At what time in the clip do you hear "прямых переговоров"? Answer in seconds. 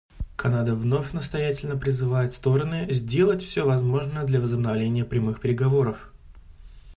5.05-6.11